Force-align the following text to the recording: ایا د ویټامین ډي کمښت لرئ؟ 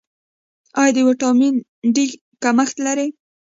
ایا 0.79 0.91
د 0.95 0.97
ویټامین 1.07 1.55
ډي 1.93 2.05
کمښت 2.43 2.75
لرئ؟ 2.85 3.09